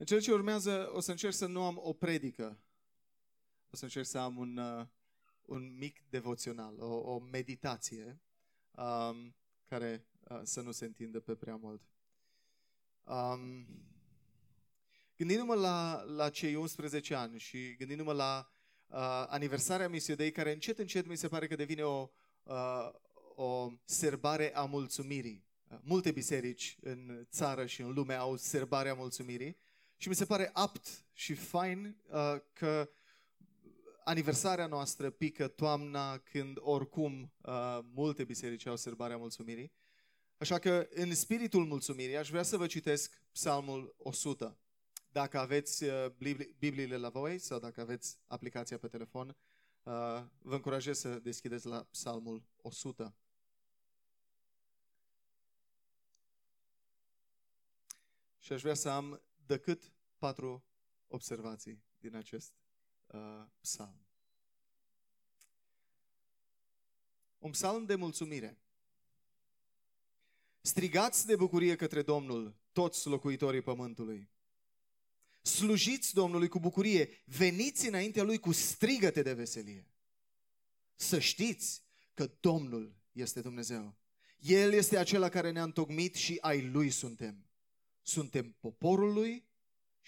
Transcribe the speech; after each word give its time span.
În 0.00 0.06
cel 0.06 0.20
ce 0.20 0.32
urmează 0.32 0.90
o 0.92 1.00
să 1.00 1.10
încerc 1.10 1.34
să 1.34 1.46
nu 1.46 1.62
am 1.62 1.80
o 1.82 1.92
predică. 1.92 2.58
O 3.70 3.76
să 3.76 3.84
încerc 3.84 4.06
să 4.06 4.18
am 4.18 4.36
un, 4.36 4.56
uh, 4.56 4.86
un 5.42 5.76
mic 5.76 6.04
devoțional, 6.08 6.80
o, 6.80 6.94
o 6.94 7.18
meditație 7.18 8.20
um, 8.70 9.34
care 9.64 10.06
uh, 10.20 10.40
să 10.42 10.60
nu 10.60 10.70
se 10.70 10.84
întindă 10.84 11.20
pe 11.20 11.34
prea 11.34 11.56
mult. 11.56 11.82
Um, 13.04 13.66
gândindu-mă 15.16 15.54
la, 15.54 16.02
la 16.02 16.30
cei 16.30 16.54
11 16.54 17.14
ani 17.14 17.38
și 17.38 17.74
gândindu-mă 17.76 18.12
la 18.12 18.50
uh, 18.86 19.24
aniversarea 19.28 19.88
Misiodei, 19.88 20.32
care 20.32 20.52
încet, 20.52 20.78
încet 20.78 21.06
mi 21.06 21.16
se 21.16 21.28
pare 21.28 21.46
că 21.46 21.56
devine 21.56 21.82
o, 21.82 22.10
uh, 22.42 22.90
o 23.34 23.72
serbare 23.84 24.54
a 24.54 24.64
mulțumirii. 24.64 25.44
Uh, 25.68 25.78
multe 25.82 26.10
biserici 26.10 26.76
în 26.80 27.26
țară 27.30 27.66
și 27.66 27.80
în 27.80 27.92
lume 27.92 28.14
au 28.14 28.36
serbarea 28.36 28.94
mulțumirii 28.94 29.56
și 30.00 30.08
mi 30.08 30.14
se 30.14 30.24
pare 30.24 30.50
apt 30.52 31.04
și 31.12 31.34
fain 31.34 31.96
uh, 32.10 32.36
că 32.52 32.90
aniversarea 34.04 34.66
noastră 34.66 35.10
pică 35.10 35.48
toamna 35.48 36.18
când 36.18 36.56
oricum 36.60 37.32
uh, 37.40 37.78
multe 37.82 38.24
biserici 38.24 38.66
au 38.66 38.76
serbarea 38.76 39.16
mulțumirii. 39.16 39.72
Așa 40.36 40.58
că 40.58 40.88
în 40.90 41.14
spiritul 41.14 41.64
mulțumirii 41.64 42.16
aș 42.16 42.30
vrea 42.30 42.42
să 42.42 42.56
vă 42.56 42.66
citesc 42.66 43.22
psalmul 43.32 43.94
100. 43.98 44.58
Dacă 45.08 45.38
aveți 45.38 45.84
uh, 45.84 46.06
Bibliile 46.58 46.96
la 46.96 47.08
voi 47.08 47.38
sau 47.38 47.58
dacă 47.58 47.80
aveți 47.80 48.18
aplicația 48.26 48.78
pe 48.78 48.88
telefon, 48.88 49.28
uh, 49.28 49.92
vă 50.38 50.54
încurajez 50.54 50.98
să 50.98 51.18
deschideți 51.18 51.66
la 51.66 51.86
psalmul 51.90 52.42
100. 52.56 53.14
Și 58.38 58.52
aș 58.52 58.60
vrea 58.60 58.74
să 58.74 58.88
am 58.88 59.22
decât 59.48 59.92
patru 60.18 60.64
observații 61.06 61.82
din 61.98 62.14
acest 62.14 62.52
uh, 63.06 63.44
psalm. 63.60 64.06
Un 67.38 67.50
psalm 67.50 67.84
de 67.84 67.94
mulțumire. 67.94 68.58
Strigați 70.60 71.26
de 71.26 71.36
bucurie 71.36 71.76
către 71.76 72.02
Domnul, 72.02 72.56
toți 72.72 73.06
locuitorii 73.06 73.62
pământului. 73.62 74.30
Slujiți 75.42 76.14
Domnului 76.14 76.48
cu 76.48 76.60
bucurie, 76.60 77.22
veniți 77.24 77.88
înaintea 77.88 78.22
Lui 78.22 78.38
cu 78.38 78.52
strigăte 78.52 79.22
de 79.22 79.32
veselie. 79.32 79.86
Să 80.94 81.18
știți 81.18 81.82
că 82.14 82.30
Domnul 82.40 82.96
este 83.12 83.40
Dumnezeu. 83.40 83.96
El 84.38 84.72
este 84.72 84.98
acela 84.98 85.28
care 85.28 85.50
ne-a 85.50 85.62
întocmit 85.62 86.14
și 86.14 86.38
ai 86.40 86.66
Lui 86.66 86.90
suntem. 86.90 87.46
Suntem 88.02 88.56
poporul 88.60 89.12
Lui 89.12 89.47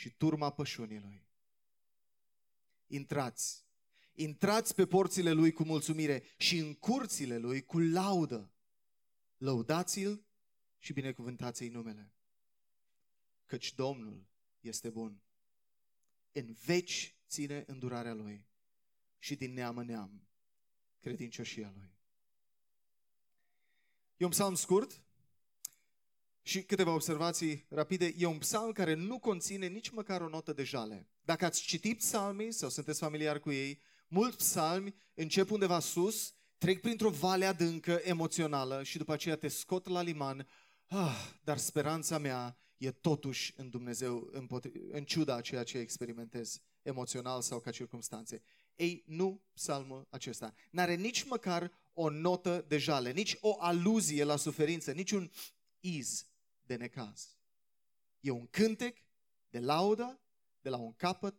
și 0.01 0.11
turma 0.11 0.51
pășunii 0.51 1.29
Intrați, 2.87 3.65
intrați 4.13 4.75
pe 4.75 4.87
porțile 4.87 5.33
Lui 5.33 5.53
cu 5.53 5.65
mulțumire 5.65 6.23
și 6.37 6.59
în 6.59 6.75
curțile 6.75 7.39
Lui 7.39 7.65
cu 7.65 7.79
laudă. 7.79 8.53
Lăudați-L 9.37 10.25
și 10.79 10.93
binecuvântați-i 10.93 11.69
numele. 11.69 12.13
Căci 13.47 13.75
Domnul 13.75 14.27
este 14.61 14.91
bun. 14.91 15.21
În 16.33 16.53
veci 16.65 17.17
ține 17.29 17.65
îndurarea 17.67 18.15
Lui 18.15 18.47
și 19.19 19.37
din 19.37 19.53
neam 19.53 19.79
în 19.79 19.87
neam 19.87 20.29
credincioșia 21.01 21.73
Lui. 21.77 21.91
E 24.17 24.25
un 24.25 24.31
psalm 24.31 24.55
scurt 24.55 25.03
și 26.51 26.63
câteva 26.63 26.93
observații 26.93 27.67
rapide. 27.69 28.15
E 28.17 28.27
un 28.27 28.39
psalm 28.39 28.73
care 28.73 28.95
nu 28.95 29.19
conține 29.19 29.67
nici 29.67 29.91
măcar 29.91 30.21
o 30.21 30.29
notă 30.29 30.53
de 30.53 30.63
jale. 30.63 31.09
Dacă 31.21 31.45
ați 31.45 31.63
citit 31.63 31.99
psalmii 31.99 32.53
sau 32.53 32.69
sunteți 32.69 32.99
familiari 32.99 33.41
cu 33.41 33.51
ei, 33.51 33.81
mulți 34.09 34.37
psalmi 34.37 34.95
încep 35.15 35.51
undeva 35.51 35.81
sus, 35.81 36.35
trec 36.59 36.81
printr-o 36.81 37.11
vale 37.11 37.45
adâncă, 37.45 38.01
emoțională 38.03 38.83
și 38.83 38.99
după 38.99 39.13
aceea 39.13 39.37
te 39.37 39.49
scot 39.49 39.89
la 39.89 40.03
liman 40.03 40.47
Ah, 40.87 41.33
dar 41.45 41.59
speranța 41.59 42.19
mea 42.19 42.59
e 42.77 42.91
totuși 42.91 43.53
în 43.57 43.71
Dumnezeu, 43.71 44.31
în 44.91 45.05
ciuda 45.05 45.35
a 45.35 45.41
ceea 45.41 45.63
ce 45.63 45.79
experimentez 45.79 46.61
emoțional 46.83 47.43
sau 47.43 47.61
ca 47.61 47.71
circunstanțe. 47.71 48.43
Ei, 48.75 49.05
nu 49.07 49.43
psalmul 49.53 50.07
acesta. 50.11 50.55
N-are 50.71 50.95
nici 50.95 51.25
măcar 51.25 51.73
o 51.93 52.09
notă 52.09 52.65
de 52.69 52.79
jale, 52.79 53.13
nici 53.13 53.37
o 53.41 53.57
aluzie 53.59 54.25
la 54.25 54.37
suferință, 54.37 54.93
nici 54.93 55.11
un 55.11 55.31
iz 55.81 56.30
de 56.71 56.77
necaz. 56.77 57.37
E 58.21 58.31
un 58.31 58.47
cântec 58.47 58.97
de 59.49 59.59
laudă 59.59 60.21
de 60.61 60.69
la 60.69 60.77
un 60.77 60.95
capăt 60.95 61.35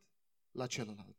la 0.52 0.68
celălalt. 0.68 1.18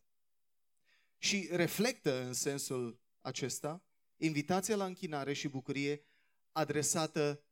Și 1.18 1.48
reflectă 1.50 2.22
în 2.22 2.32
sensul 2.32 3.00
acesta 3.20 3.84
invitația 4.16 4.76
la 4.76 4.84
închinare 4.84 5.32
și 5.32 5.48
bucurie 5.48 6.04
adresată 6.52 7.42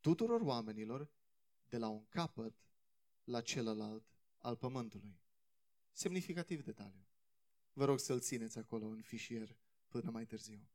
tuturor 0.00 0.40
oamenilor 0.40 1.10
de 1.68 1.76
la 1.76 1.88
un 1.88 2.06
capăt 2.08 2.54
la 3.24 3.40
celălalt 3.40 4.04
al 4.38 4.56
pământului. 4.56 5.20
Semnificativ 5.92 6.64
detaliu. 6.64 7.06
Vă 7.72 7.84
rog 7.84 7.98
să-l 7.98 8.20
țineți 8.20 8.58
acolo 8.58 8.86
în 8.86 9.02
fișier 9.02 9.56
până 9.88 10.10
mai 10.10 10.26
târziu. 10.26 10.68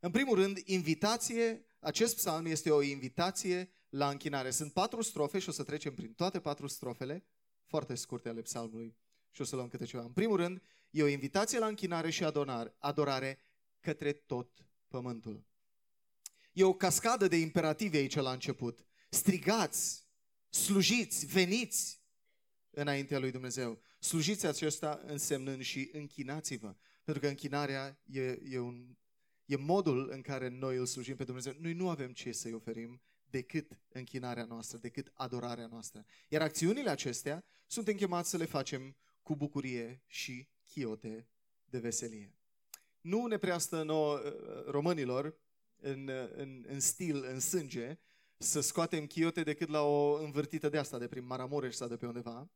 În 0.00 0.10
primul 0.10 0.34
rând, 0.34 0.58
invitație, 0.64 1.64
acest 1.80 2.16
psalm 2.16 2.46
este 2.46 2.70
o 2.70 2.82
invitație 2.82 3.72
la 3.90 4.08
închinare. 4.08 4.50
Sunt 4.50 4.72
patru 4.72 5.02
strofe 5.02 5.38
și 5.38 5.48
o 5.48 5.52
să 5.52 5.62
trecem 5.62 5.94
prin 5.94 6.12
toate 6.12 6.40
patru 6.40 6.66
strofele, 6.66 7.24
foarte 7.66 7.94
scurte 7.94 8.28
ale 8.28 8.42
psalmului 8.42 8.96
și 9.30 9.40
o 9.40 9.44
să 9.44 9.56
luăm 9.56 9.68
câte 9.68 9.84
ceva. 9.84 10.02
În 10.02 10.12
primul 10.12 10.36
rând, 10.36 10.62
e 10.90 11.02
o 11.02 11.06
invitație 11.06 11.58
la 11.58 11.66
închinare 11.66 12.10
și 12.10 12.24
adorare, 12.24 12.74
adorare 12.78 13.38
către 13.80 14.12
tot 14.12 14.66
pământul. 14.88 15.44
E 16.52 16.64
o 16.64 16.74
cascadă 16.74 17.28
de 17.28 17.36
imperative 17.36 17.96
aici 17.96 18.14
la 18.14 18.32
început. 18.32 18.84
Strigați, 19.10 20.06
slujiți, 20.48 21.26
veniți 21.26 22.02
înaintea 22.70 23.18
lui 23.18 23.30
Dumnezeu. 23.30 23.80
Slujiți 23.98 24.46
acesta 24.46 25.00
însemnând 25.06 25.62
și 25.62 25.90
închinați-vă. 25.92 26.76
Pentru 27.04 27.22
că 27.22 27.28
închinarea 27.28 28.00
e, 28.04 28.38
e, 28.44 28.58
un, 28.58 28.96
e 29.44 29.56
modul 29.56 30.08
în 30.10 30.20
care 30.20 30.48
noi 30.48 30.76
îl 30.76 30.86
slujim 30.86 31.16
pe 31.16 31.24
Dumnezeu. 31.24 31.54
Noi 31.58 31.72
nu 31.72 31.88
avem 31.88 32.12
ce 32.12 32.32
să-i 32.32 32.52
oferim 32.52 33.02
decât 33.30 33.78
închinarea 33.88 34.44
noastră, 34.44 34.78
decât 34.78 35.12
adorarea 35.14 35.66
noastră. 35.66 36.04
Iar 36.28 36.42
acțiunile 36.42 36.90
acestea 36.90 37.44
sunt 37.66 37.88
închemați 37.88 38.30
să 38.30 38.36
le 38.36 38.44
facem 38.44 38.96
cu 39.22 39.36
bucurie 39.36 40.02
și 40.06 40.48
chiote 40.66 41.28
de 41.64 41.78
veselie. 41.78 42.34
Nu 43.00 43.26
ne 43.26 43.36
prea 43.36 43.58
stă 43.58 43.82
nouă 43.82 44.18
românilor 44.66 45.34
în, 45.80 46.10
în, 46.36 46.64
în 46.68 46.80
stil, 46.80 47.24
în 47.24 47.40
sânge, 47.40 47.98
să 48.36 48.60
scoatem 48.60 49.06
chiote 49.06 49.42
decât 49.42 49.68
la 49.68 49.82
o 49.82 50.22
învârtită 50.22 50.68
de 50.68 50.78
asta, 50.78 50.98
de 50.98 51.06
prin 51.06 51.26
Maramureș 51.26 51.74
sau 51.74 51.88
de 51.88 51.96
pe 51.96 52.06
undeva. 52.06 52.50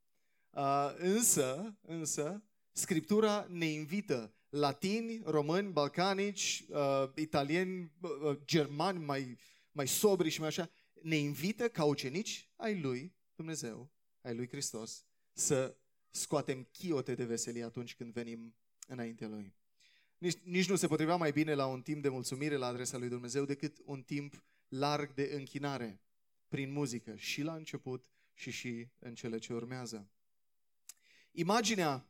Uh, 0.50 0.94
însă, 0.98 1.78
însă, 1.80 2.42
Scriptura 2.76 3.46
ne 3.48 3.66
invită 3.66 4.34
latini, 4.48 5.20
români, 5.24 5.72
balcanici, 5.72 6.64
uh, 6.68 7.08
italieni, 7.14 7.92
uh, 8.00 8.36
germani 8.44 9.04
mai, 9.04 9.38
mai 9.74 9.88
sobri 9.88 10.28
și 10.28 10.38
mai 10.38 10.48
așa, 10.48 10.70
ne 11.02 11.16
invită 11.16 11.68
ca 11.68 11.84
ucenici 11.84 12.48
ai 12.56 12.80
lui 12.80 13.14
Dumnezeu, 13.34 13.90
ai 14.20 14.34
lui 14.34 14.48
Hristos, 14.48 15.04
să 15.32 15.76
scoatem 16.10 16.68
chiote 16.72 17.14
de 17.14 17.24
veselie 17.24 17.64
atunci 17.64 17.94
când 17.94 18.12
venim 18.12 18.54
înaintea 18.86 19.28
lui. 19.28 19.54
Nici, 20.18 20.38
nici 20.42 20.68
nu 20.68 20.76
se 20.76 20.86
potrivea 20.86 21.16
mai 21.16 21.32
bine 21.32 21.54
la 21.54 21.66
un 21.66 21.82
timp 21.82 22.02
de 22.02 22.08
mulțumire 22.08 22.56
la 22.56 22.66
adresa 22.66 22.98
lui 22.98 23.08
Dumnezeu 23.08 23.44
decât 23.44 23.76
un 23.84 24.02
timp 24.02 24.44
larg 24.68 25.14
de 25.14 25.30
închinare 25.34 26.00
prin 26.48 26.72
muzică 26.72 27.16
și 27.16 27.42
la 27.42 27.54
început 27.54 28.06
și 28.32 28.50
și 28.50 28.88
în 28.98 29.14
cele 29.14 29.38
ce 29.38 29.52
urmează. 29.52 30.08
Imaginea 31.30 32.08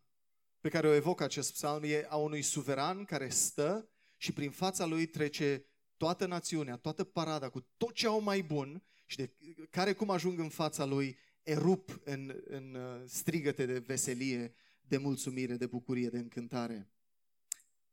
pe 0.60 0.68
care 0.68 0.88
o 0.88 0.92
evocă 0.92 1.24
acest 1.24 1.52
psalm 1.52 1.82
e 1.84 2.06
a 2.08 2.16
unui 2.16 2.42
suveran 2.42 3.04
care 3.04 3.28
stă 3.28 3.88
și 4.16 4.32
prin 4.32 4.50
fața 4.50 4.84
lui 4.84 5.06
trece 5.06 5.64
toată 6.04 6.26
națiunea, 6.26 6.76
toată 6.76 7.04
parada 7.04 7.48
cu 7.48 7.60
tot 7.76 7.94
ce 7.94 8.06
au 8.06 8.20
mai 8.20 8.42
bun 8.42 8.82
și 9.06 9.16
de 9.16 9.34
care 9.70 9.92
cum 9.92 10.10
ajung 10.10 10.38
în 10.38 10.48
fața 10.48 10.84
lui 10.84 11.18
erup 11.42 12.00
în, 12.04 12.42
în 12.44 12.74
uh, 12.74 13.02
strigăte 13.06 13.66
de 13.66 13.78
veselie, 13.78 14.54
de 14.80 14.96
mulțumire, 14.96 15.56
de 15.56 15.66
bucurie, 15.66 16.08
de 16.08 16.18
încântare. 16.18 16.90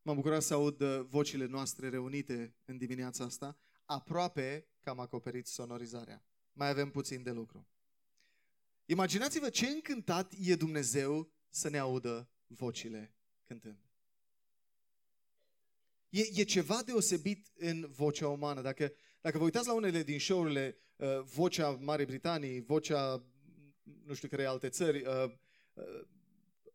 M-am 0.01 0.15
bucurat 0.15 0.41
să 0.41 0.53
aud 0.53 0.81
uh, 0.81 1.05
vocile 1.09 1.45
noastre 1.45 1.89
reunite 1.89 2.55
în 2.65 2.77
dimineața 2.77 3.23
asta. 3.23 3.57
Aproape 3.85 4.67
că 4.79 4.89
am 4.89 4.99
acoperit 4.99 5.47
sonorizarea. 5.47 6.25
Mai 6.53 6.69
avem 6.69 6.89
puțin 6.89 7.23
de 7.23 7.31
lucru. 7.31 7.67
Imaginați-vă 8.85 9.49
ce 9.49 9.67
încântat 9.67 10.33
e 10.39 10.55
Dumnezeu 10.55 11.31
să 11.49 11.69
ne 11.69 11.77
audă 11.77 12.29
vocile 12.47 13.15
cântând. 13.43 13.90
E, 16.11 16.21
e 16.33 16.43
ceva 16.43 16.83
deosebit 16.83 17.47
în 17.55 17.87
vocea 17.89 18.27
umană. 18.27 18.61
Dacă, 18.61 18.93
dacă 19.21 19.37
vă 19.37 19.43
uitați 19.43 19.67
la 19.67 19.73
unele 19.73 20.03
din 20.03 20.19
show-urile, 20.19 20.77
uh, 20.95 21.21
vocea 21.21 21.69
Marii 21.69 22.05
Britanii, 22.05 22.61
vocea 22.61 23.25
nu 24.05 24.13
știu 24.13 24.27
care 24.27 24.45
alte 24.45 24.69
țări, 24.69 25.05
uh, 25.05 25.31
uh, 25.73 26.07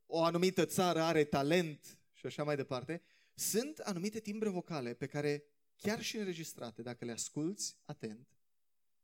o 0.06 0.22
anumită 0.22 0.64
țară 0.64 1.00
are 1.00 1.24
talent 1.24 1.98
și 2.12 2.26
așa 2.26 2.44
mai 2.44 2.56
departe, 2.56 3.02
sunt 3.34 3.78
anumite 3.78 4.20
timbre 4.20 4.48
vocale 4.48 4.94
pe 4.94 5.06
care, 5.06 5.44
chiar 5.76 6.02
și 6.02 6.16
înregistrate, 6.16 6.82
dacă 6.82 7.04
le 7.04 7.12
asculți 7.12 7.76
atent, 7.84 8.28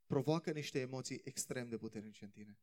provoacă 0.07 0.51
niște 0.51 0.79
emoții 0.81 1.21
extrem 1.25 1.69
de 1.69 1.77
puternice 1.77 2.25
în 2.25 2.31
tine. 2.31 2.59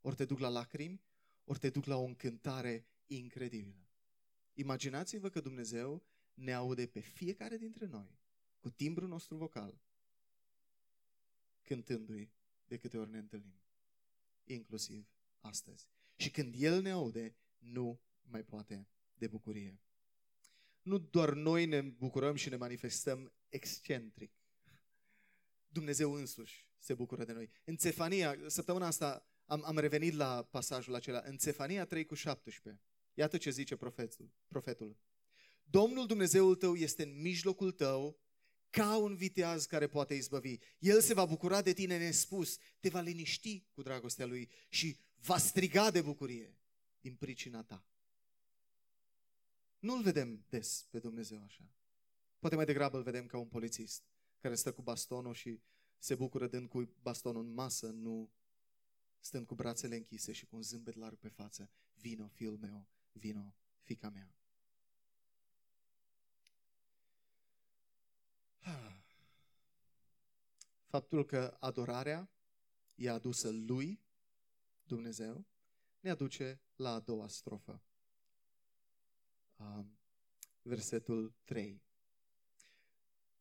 Ori 0.00 0.16
te 0.16 0.24
duc 0.24 0.38
la 0.38 0.48
lacrimi, 0.48 1.02
ori 1.44 1.58
te 1.58 1.70
duc 1.70 1.84
la 1.84 1.96
o 1.96 2.04
încântare 2.04 2.86
incredibilă. 3.06 3.88
Imaginați-vă 4.52 5.28
că 5.28 5.40
Dumnezeu 5.40 6.02
ne 6.34 6.52
aude 6.52 6.86
pe 6.86 7.00
fiecare 7.00 7.56
dintre 7.56 7.86
noi 7.86 8.18
cu 8.60 8.70
timbrul 8.70 9.08
nostru 9.08 9.36
vocal, 9.36 9.80
cântându-i 11.62 12.32
de 12.66 12.76
câte 12.76 12.98
ori 12.98 13.10
ne 13.10 13.18
întâlnim, 13.18 13.60
inclusiv 14.44 15.06
astăzi. 15.40 15.88
Și 16.16 16.30
când 16.30 16.54
El 16.56 16.82
ne 16.82 16.90
aude, 16.90 17.36
nu 17.58 18.00
mai 18.22 18.42
poate 18.42 18.88
de 19.14 19.26
bucurie. 19.26 19.80
Nu 20.82 20.98
doar 20.98 21.32
noi 21.32 21.66
ne 21.66 21.80
bucurăm 21.80 22.34
și 22.34 22.48
ne 22.48 22.56
manifestăm 22.56 23.32
excentric. 23.48 24.32
Dumnezeu 25.68 26.12
însuși 26.12 26.68
se 26.78 26.94
bucură 26.94 27.24
de 27.24 27.32
noi. 27.32 27.50
În 27.64 27.76
Cefania, 27.76 28.36
săptămâna 28.46 28.86
asta 28.86 29.28
am, 29.44 29.64
am 29.64 29.78
revenit 29.78 30.14
la 30.14 30.42
pasajul 30.42 30.94
acela, 30.94 31.22
în 31.24 31.36
Cefania 31.36 31.84
3 31.84 32.04
cu 32.04 32.14
17. 32.14 32.82
Iată 33.14 33.36
ce 33.36 33.50
zice 33.50 33.76
profetul. 33.76 34.30
profetul. 34.48 34.96
Domnul 35.64 36.06
Dumnezeul 36.06 36.54
tău 36.54 36.74
este 36.74 37.02
în 37.02 37.20
mijlocul 37.20 37.72
tău 37.72 38.18
ca 38.70 38.96
un 38.96 39.16
viteaz 39.16 39.64
care 39.64 39.86
poate 39.86 40.14
izbăvi. 40.14 40.58
El 40.78 41.00
se 41.00 41.14
va 41.14 41.24
bucura 41.24 41.62
de 41.62 41.72
tine 41.72 41.98
nespus, 41.98 42.58
te 42.80 42.88
va 42.88 43.00
liniști 43.00 43.64
cu 43.72 43.82
dragostea 43.82 44.26
lui 44.26 44.50
și 44.68 44.98
va 45.20 45.38
striga 45.38 45.90
de 45.90 46.00
bucurie 46.00 46.58
din 47.00 47.14
pricina 47.14 47.62
ta. 47.62 47.86
Nu-l 49.78 50.02
vedem 50.02 50.44
des 50.48 50.86
pe 50.90 50.98
Dumnezeu 50.98 51.42
așa. 51.42 51.72
Poate 52.38 52.56
mai 52.56 52.64
degrabă 52.64 52.96
îl 52.96 53.02
vedem 53.02 53.26
ca 53.26 53.38
un 53.38 53.48
polițist 53.48 54.02
care 54.38 54.54
stă 54.54 54.72
cu 54.72 54.82
bastonul 54.82 55.34
și 55.34 55.60
se 55.98 56.14
bucură 56.14 56.46
dând 56.46 56.68
cu 56.68 56.92
bastonul 57.02 57.42
în 57.42 57.52
masă, 57.52 57.86
nu 57.86 58.30
stând 59.20 59.46
cu 59.46 59.54
brațele 59.54 59.96
închise 59.96 60.32
și 60.32 60.46
cu 60.46 60.56
un 60.56 60.62
zâmbet 60.62 60.94
larg 60.94 61.18
pe 61.18 61.28
față. 61.28 61.70
Vino, 61.94 62.28
fiul 62.28 62.58
meu, 62.58 62.88
vino, 63.12 63.54
fica 63.82 64.08
mea. 64.08 64.34
Faptul 70.92 71.24
că 71.24 71.56
adorarea 71.60 72.30
e 72.94 73.10
adusă 73.10 73.50
lui 73.50 74.02
Dumnezeu 74.82 75.46
ne 76.00 76.10
aduce 76.10 76.60
la 76.76 76.90
a 76.90 77.00
doua 77.00 77.28
strofă. 77.28 77.82
Versetul 80.62 81.34
3. 81.44 81.82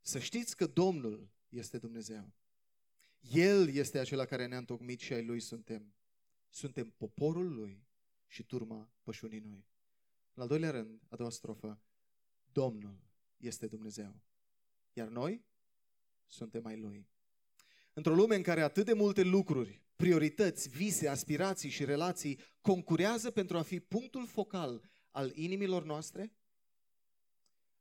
Să 0.02 0.20
știți 0.20 0.56
că 0.56 0.68
Domnul 0.68 1.30
este 1.50 1.78
Dumnezeu. 1.78 2.34
El 3.20 3.70
este 3.70 4.00
acela 4.00 4.26
care 4.26 4.46
ne-a 4.46 4.58
întocmit 4.58 5.00
și 5.00 5.14
ai 5.14 5.26
Lui 5.26 5.40
suntem. 5.40 5.94
Suntem 6.50 6.90
poporul 6.90 7.54
Lui 7.54 7.88
și 8.28 8.44
turma 8.44 8.92
pășunii 9.02 9.42
Lui. 9.42 9.66
În 10.34 10.42
al 10.42 10.48
doilea 10.48 10.72
rând, 10.72 11.02
a 11.10 11.16
doua 11.16 11.30
strofă, 11.30 11.82
Domnul 12.52 13.00
este 13.38 13.68
Dumnezeu. 13.68 14.22
Iar 14.94 15.08
noi 15.08 15.46
suntem 16.26 16.66
ai 16.66 16.78
Lui. 16.78 17.08
Într-o 17.94 18.16
lume 18.16 18.36
în 18.36 18.42
care 18.42 18.62
atât 18.62 18.86
de 18.86 18.94
multe 18.94 19.22
lucruri, 19.22 19.82
priorități, 19.96 20.70
vise, 20.70 21.08
aspirații 21.08 21.70
și 21.70 21.86
relații 21.86 22.40
concurează 22.62 23.32
pentru 23.32 23.58
a 23.58 23.62
fi 23.62 23.80
punctul 23.80 24.28
focal 24.28 24.90
al 25.12 25.32
inimilor 25.36 25.84
noastre, 25.84 26.34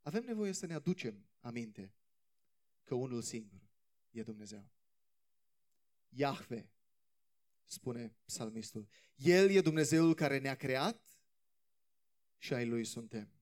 avem 0.03 0.25
nevoie 0.25 0.53
să 0.53 0.67
ne 0.67 0.75
aducem 0.75 1.27
aminte 1.41 1.95
că 2.83 2.95
unul 2.95 3.23
singur 3.23 3.61
e 4.11 4.23
Dumnezeu. 4.23 4.71
Iahve, 6.09 6.71
spune 7.65 8.17
psalmistul. 8.25 8.89
El 9.17 9.51
e 9.51 9.61
Dumnezeul 9.61 10.15
care 10.15 10.39
ne-a 10.39 10.55
creat 10.55 11.19
și 12.39 12.55
ai 12.55 12.67
Lui 12.67 12.85
suntem. 12.85 13.42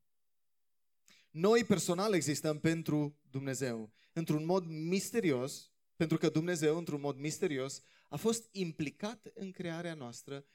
Noi 1.31 1.65
personal 1.65 2.15
existăm 2.15 2.59
pentru 2.59 3.19
Dumnezeu, 3.31 3.93
într-un 4.13 4.45
mod 4.45 4.65
misterios, 4.67 5.73
pentru 5.97 6.19
că 6.19 6.29
Dumnezeu, 6.29 6.77
într-un 6.77 7.01
mod 7.01 7.17
misterios, 7.17 7.81
a 8.09 8.17
fost 8.17 8.49
implicat 8.53 9.31
în 9.35 9.51
crearea 9.51 9.95
noastră, 9.95 10.47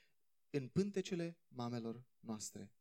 în 0.49 0.67
pântecele 0.67 1.37
mamelor 1.47 2.03
noastre. 2.19 2.71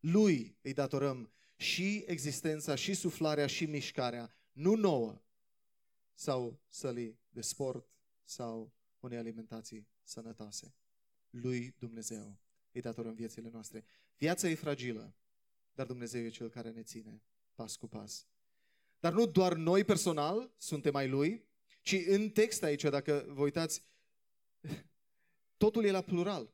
Lui 0.00 0.58
îi 0.62 0.72
datorăm 0.72 1.32
și 1.56 2.04
existența, 2.06 2.74
și 2.74 2.94
suflarea, 2.94 3.46
și 3.46 3.66
mișcarea, 3.66 4.34
nu 4.52 4.74
nouă, 4.74 5.22
sau 6.14 6.60
sălii 6.68 7.20
de 7.28 7.40
sport, 7.40 7.88
sau 8.24 8.72
unei 9.00 9.18
alimentații 9.18 9.88
sănătoase. 10.02 10.74
Lui 11.30 11.74
Dumnezeu 11.78 12.40
îi 12.72 12.80
datorăm 12.80 13.14
viețile 13.14 13.48
noastre. 13.48 13.84
Viața 14.16 14.48
e 14.48 14.54
fragilă, 14.54 15.14
dar 15.74 15.86
Dumnezeu 15.86 16.24
e 16.24 16.28
Cel 16.28 16.48
care 16.48 16.70
ne 16.70 16.82
ține 16.82 17.22
pas 17.54 17.76
cu 17.76 17.88
pas. 17.88 18.26
Dar 19.00 19.12
nu 19.12 19.26
doar 19.26 19.54
noi 19.54 19.84
personal 19.84 20.50
suntem 20.56 20.94
ai 20.94 21.08
Lui, 21.08 21.44
ci 21.82 21.96
în 22.06 22.30
text 22.30 22.62
aici, 22.62 22.82
dacă 22.82 23.24
vă 23.28 23.42
uitați, 23.42 23.82
totul 25.56 25.84
e 25.84 25.90
la 25.90 26.00
plural. 26.00 26.52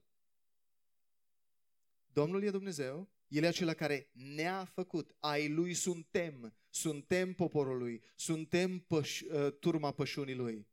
Domnul 2.13 2.43
e 2.43 2.51
Dumnezeu, 2.51 3.09
El 3.29 3.43
e 3.43 3.47
acela 3.47 3.75
care 3.75 4.09
ne-a 4.13 4.65
făcut. 4.65 5.15
Ai 5.19 5.49
Lui 5.49 5.75
suntem. 5.75 6.55
Suntem 6.71 7.33
poporul 7.33 7.79
Lui. 7.79 8.03
Suntem 8.15 8.79
păș, 8.79 9.21
uh, 9.21 9.53
turma 9.59 9.93
pășunii 9.93 10.35
Lui. 10.35 10.67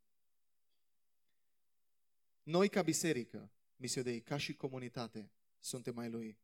Noi 2.43 2.69
ca 2.69 2.81
biserică, 2.81 3.51
Misiodei, 3.75 4.21
ca 4.21 4.37
și 4.37 4.53
comunitate, 4.53 5.31
suntem 5.59 5.93
mai 5.93 6.09
Lui. 6.09 6.37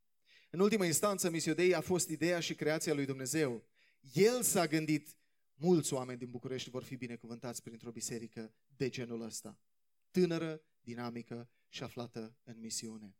În 0.54 0.60
ultima 0.60 0.86
instanță, 0.86 1.30
Misiodei 1.30 1.76
a 1.76 1.82
fost 1.82 2.10
ideea 2.10 2.40
și 2.40 2.56
creația 2.56 2.94
lui 2.94 3.06
Dumnezeu. 3.06 3.64
El 4.14 4.42
s-a 4.42 4.68
gândit, 4.68 5.16
mulți 5.54 5.94
oameni 5.94 6.20
din 6.20 6.30
București 6.30 6.70
vor 6.70 6.84
fi 6.84 6.96
binecuvântați 6.96 7.64
printr-o 7.64 7.92
biserică 7.92 8.54
de 8.76 8.90
genul 8.90 9.22
ăsta. 9.22 9.60
Tânără, 10.12 10.62
dinamică 10.82 11.50
și 11.70 11.84
aflată 11.84 12.36
în 12.44 12.60
misiune. 12.60 13.16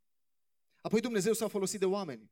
Apoi 0.82 1.02
Dumnezeu 1.02 1.34
s-a 1.34 1.48
folosit 1.48 1.80
de 1.80 1.86
oameni. 1.86 2.32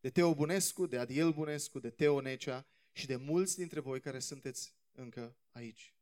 De 0.00 0.10
Teo 0.10 0.34
Bunescu, 0.34 0.86
de 0.86 0.98
Adiel 0.98 1.32
Bunescu, 1.32 1.78
de 1.78 1.90
Teo 1.90 2.20
Necea 2.20 2.66
și 2.92 3.06
de 3.06 3.16
mulți 3.16 3.56
dintre 3.56 3.80
voi 3.80 4.00
care 4.00 4.18
sunteți 4.18 4.74
încă 4.92 5.36
aici. 5.50 5.94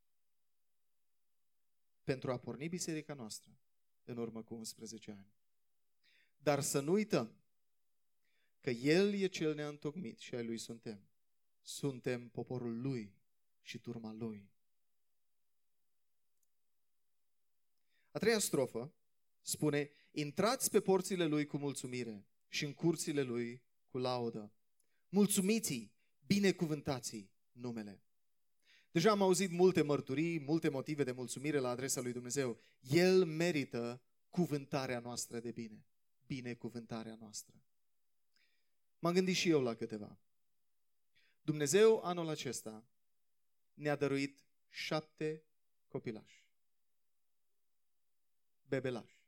Pentru 2.04 2.32
a 2.32 2.38
porni 2.38 2.68
biserica 2.68 3.14
noastră 3.14 3.58
în 4.04 4.16
urmă 4.16 4.42
cu 4.42 4.54
11 4.54 5.10
ani. 5.10 5.32
Dar 6.38 6.60
să 6.60 6.80
nu 6.80 6.92
uităm 6.92 7.30
că 8.66 8.72
El 8.72 9.14
e 9.14 9.26
cel 9.26 9.54
neîntocmit 9.54 10.18
și 10.18 10.34
ai 10.34 10.44
Lui 10.44 10.58
suntem. 10.58 11.08
Suntem 11.62 12.28
poporul 12.28 12.80
Lui 12.80 13.14
și 13.62 13.78
turma 13.78 14.12
Lui. 14.12 14.50
A 18.10 18.18
treia 18.18 18.38
strofă 18.38 18.94
spune, 19.40 19.90
intrați 20.10 20.70
pe 20.70 20.80
porțile 20.80 21.26
Lui 21.26 21.46
cu 21.46 21.56
mulțumire 21.56 22.26
și 22.48 22.64
în 22.64 22.74
curțile 22.74 23.22
Lui 23.22 23.62
cu 23.88 23.98
laudă. 23.98 24.52
Mulțumiți-i, 25.08 25.92
binecuvântați 26.26 27.30
numele. 27.52 28.02
Deja 28.90 29.10
am 29.10 29.22
auzit 29.22 29.50
multe 29.50 29.82
mărturii, 29.82 30.40
multe 30.40 30.68
motive 30.68 31.04
de 31.04 31.12
mulțumire 31.12 31.58
la 31.58 31.68
adresa 31.68 32.00
lui 32.00 32.12
Dumnezeu. 32.12 32.58
El 32.80 33.24
merită 33.24 34.02
cuvântarea 34.28 35.00
noastră 35.00 35.40
de 35.40 35.50
bine, 35.50 35.86
binecuvântarea 36.26 37.16
noastră. 37.20 37.60
M-am 39.06 39.14
gândit 39.14 39.36
și 39.36 39.48
eu 39.48 39.62
la 39.62 39.74
câteva. 39.74 40.18
Dumnezeu 41.42 42.00
anul 42.02 42.28
acesta 42.28 42.84
ne-a 43.74 43.96
dăruit 43.96 44.44
șapte 44.68 45.44
copilași. 45.88 46.46
Bebelași. 48.68 49.18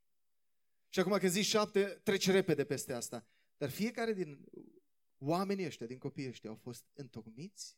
Și 0.89 1.01
acum 1.01 1.19
când 1.19 1.33
zici 1.33 1.45
șapte, 1.45 1.85
treci 1.85 2.31
repede 2.31 2.65
peste 2.65 2.93
asta. 2.93 3.27
Dar 3.57 3.71
fiecare 3.71 4.13
din 4.13 4.45
oamenii 5.19 5.67
ăștia, 5.67 5.87
din 5.87 5.99
copiii 5.99 6.29
ăștia, 6.29 6.51
au 6.51 6.57
fost 6.57 6.85
întocmiți 6.93 7.77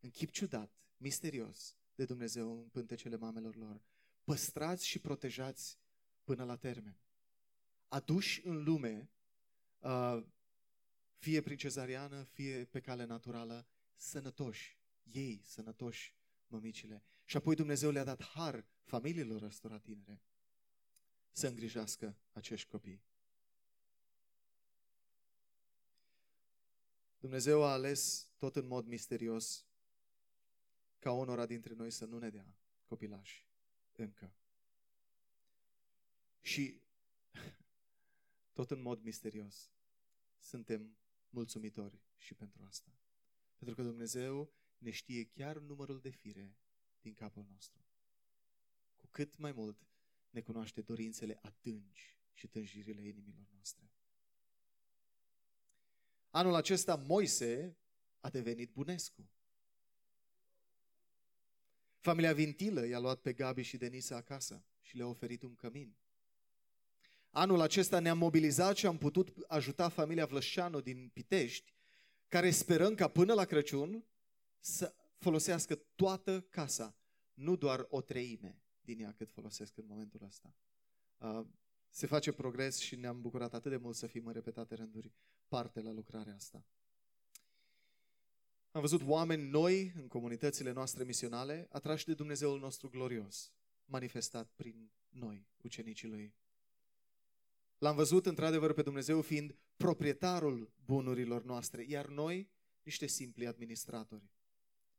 în 0.00 0.10
chip 0.10 0.30
ciudat, 0.30 0.72
misterios 0.96 1.76
de 1.94 2.04
Dumnezeu 2.04 2.58
în 2.58 2.68
pântecele 2.68 3.16
mamelor 3.16 3.56
lor. 3.56 3.82
Păstrați 4.24 4.86
și 4.86 4.98
protejați 4.98 5.78
până 6.24 6.44
la 6.44 6.56
termen. 6.56 6.96
Aduși 7.88 8.46
în 8.46 8.62
lume, 8.62 9.10
uh, 9.78 10.24
fie 11.18 11.40
prin 11.40 11.56
cezariană, 11.56 12.22
fie 12.22 12.64
pe 12.64 12.80
cale 12.80 13.04
naturală, 13.04 13.66
sănătoși, 13.94 14.78
ei 15.02 15.40
sănătoși, 15.44 16.14
mămicile. 16.46 17.02
Și 17.24 17.36
apoi 17.36 17.54
Dumnezeu 17.54 17.90
le-a 17.90 18.04
dat 18.04 18.22
har 18.22 18.66
familiilor 18.84 19.42
ăstora 19.42 19.78
tinere 19.78 20.22
să 21.30 21.46
îngrijească 21.46 22.16
acești 22.32 22.68
copii. 22.68 23.02
Dumnezeu 27.18 27.62
a 27.62 27.72
ales 27.72 28.30
tot 28.36 28.56
în 28.56 28.66
mod 28.66 28.86
misterios 28.86 29.66
ca 30.98 31.10
onora 31.10 31.46
dintre 31.46 31.74
noi 31.74 31.90
să 31.90 32.04
nu 32.04 32.18
ne 32.18 32.30
dea 32.30 32.56
copilași 32.84 33.46
încă. 33.92 34.32
Și 36.40 36.80
tot 38.58 38.70
în 38.70 38.82
mod 38.82 39.02
misterios 39.02 39.70
suntem 40.38 40.96
mulțumitori 41.30 42.02
și 42.16 42.34
pentru 42.34 42.62
asta. 42.62 42.92
Pentru 43.56 43.76
că 43.76 43.82
Dumnezeu 43.82 44.52
ne 44.78 44.90
știe 44.90 45.24
chiar 45.24 45.56
numărul 45.56 46.00
de 46.00 46.10
fire 46.10 46.56
din 47.00 47.14
capul 47.14 47.46
nostru. 47.50 47.84
Cu 48.96 49.06
cât 49.10 49.36
mai 49.36 49.52
mult 49.52 49.86
ne 50.30 50.40
cunoaște 50.40 50.80
dorințele 50.80 51.38
adânci 51.42 52.18
și 52.32 52.46
tânjirile 52.46 53.06
inimilor 53.06 53.46
noastre. 53.52 53.90
Anul 56.30 56.54
acesta 56.54 56.96
Moise 56.96 57.76
a 58.20 58.30
devenit 58.30 58.72
Bunescu. 58.72 59.30
Familia 61.98 62.32
Vintilă 62.32 62.86
i-a 62.86 62.98
luat 62.98 63.20
pe 63.20 63.32
Gabi 63.32 63.62
și 63.62 63.76
Denisa 63.76 64.16
acasă 64.16 64.64
și 64.80 64.96
le-a 64.96 65.06
oferit 65.06 65.42
un 65.42 65.54
cămin. 65.54 65.96
Anul 67.30 67.60
acesta 67.60 68.00
ne-am 68.00 68.18
mobilizat 68.18 68.76
și 68.76 68.86
am 68.86 68.98
putut 68.98 69.34
ajuta 69.46 69.88
familia 69.88 70.26
Vlășanu 70.26 70.80
din 70.80 71.10
Pitești, 71.12 71.74
care 72.28 72.50
sperăm 72.50 72.94
ca 72.94 73.08
până 73.08 73.34
la 73.34 73.44
Crăciun 73.44 74.04
să 74.60 74.94
folosească 75.16 75.74
toată 75.74 76.40
casa, 76.40 76.96
nu 77.34 77.56
doar 77.56 77.86
o 77.88 78.00
treime 78.00 78.62
din 78.80 79.00
ea 79.00 79.12
cât 79.12 79.30
folosesc 79.30 79.76
în 79.76 79.84
momentul 79.86 80.22
ăsta. 80.22 80.54
Uh, 81.18 81.46
se 81.90 82.06
face 82.06 82.32
progres 82.32 82.78
și 82.78 82.96
ne-am 82.96 83.20
bucurat 83.20 83.54
atât 83.54 83.70
de 83.70 83.76
mult 83.76 83.96
să 83.96 84.06
fim 84.06 84.26
în 84.26 84.32
repetate 84.32 84.74
rânduri 84.74 85.12
parte 85.48 85.80
la 85.80 85.90
lucrarea 85.90 86.34
asta. 86.34 86.66
Am 88.70 88.80
văzut 88.80 89.02
oameni 89.02 89.50
noi 89.50 89.92
în 89.96 90.08
comunitățile 90.08 90.72
noastre 90.72 91.04
misionale, 91.04 91.66
atrași 91.70 92.06
de 92.06 92.14
Dumnezeul 92.14 92.58
nostru 92.58 92.88
glorios, 92.88 93.52
manifestat 93.84 94.50
prin 94.56 94.90
noi, 95.08 95.46
ucenicii 95.62 96.08
Lui. 96.08 96.34
L-am 97.78 97.96
văzut 97.96 98.26
într-adevăr 98.26 98.72
pe 98.72 98.82
Dumnezeu 98.82 99.22
fiind 99.22 99.56
proprietarul 99.76 100.72
bunurilor 100.84 101.44
noastre, 101.44 101.84
iar 101.84 102.06
noi 102.06 102.50
niște 102.82 103.06
simpli 103.06 103.46
administratori. 103.46 104.30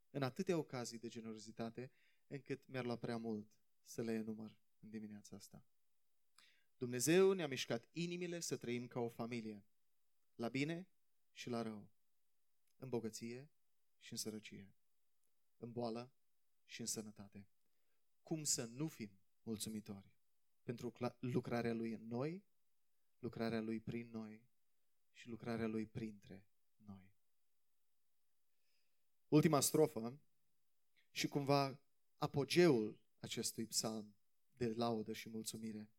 În 0.09 0.21
atâtea 0.21 0.57
ocazii 0.57 0.97
de 0.97 1.07
generozitate, 1.07 1.91
încât 2.27 2.67
mi-ar 2.67 2.85
lua 2.85 2.95
prea 2.95 3.17
mult 3.17 3.47
să 3.83 4.01
le 4.01 4.13
enumăr 4.13 4.57
în 4.79 4.89
dimineața 4.89 5.35
asta. 5.35 5.63
Dumnezeu 6.77 7.31
ne-a 7.31 7.47
mișcat 7.47 7.87
inimile 7.91 8.39
să 8.39 8.55
trăim 8.55 8.87
ca 8.87 8.99
o 8.99 9.09
familie, 9.09 9.65
la 10.35 10.49
bine 10.49 10.87
și 11.33 11.49
la 11.49 11.61
rău, 11.61 11.89
în 12.77 12.89
bogăție 12.89 13.49
și 13.99 14.11
în 14.11 14.17
sărăcie, 14.17 14.73
în 15.57 15.71
boală 15.71 16.11
și 16.65 16.81
în 16.81 16.87
sănătate. 16.87 17.47
Cum 18.23 18.43
să 18.43 18.65
nu 18.65 18.87
fim 18.87 19.19
mulțumitori 19.43 20.11
pentru 20.63 20.93
lucrarea 21.19 21.73
Lui 21.73 21.93
în 21.93 22.07
noi, 22.07 22.43
lucrarea 23.19 23.61
Lui 23.61 23.79
prin 23.79 24.09
noi 24.11 24.41
și 25.11 25.29
lucrarea 25.29 25.67
Lui 25.67 25.85
printre 25.85 26.43
noi. 26.85 27.11
Ultima 29.27 29.59
strofă 29.59 30.19
și 31.11 31.27
cumva 31.27 31.79
apogeul 32.17 32.99
acestui 33.19 33.65
psalm 33.65 34.15
de 34.53 34.67
laudă 34.67 35.13
și 35.13 35.29
mulțumire. 35.29 35.89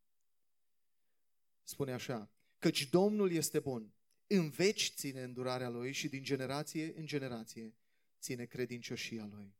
Spune 1.63 1.91
așa, 1.91 2.29
căci 2.59 2.89
Domnul 2.89 3.31
este 3.31 3.59
bun, 3.59 3.93
în 4.27 4.49
veci 4.49 4.93
ține 4.95 5.23
îndurarea 5.23 5.69
Lui 5.69 5.91
și 5.91 6.09
din 6.09 6.23
generație 6.23 6.97
în 6.97 7.05
generație 7.05 7.73
ține 8.19 8.45
credincioșia 8.45 9.25
Lui. 9.25 9.55